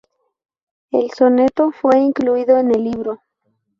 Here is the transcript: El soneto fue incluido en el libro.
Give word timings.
El 0.89 1.11
soneto 1.11 1.71
fue 1.71 1.99
incluido 1.99 2.57
en 2.57 2.73
el 2.73 2.83
libro. 2.85 3.19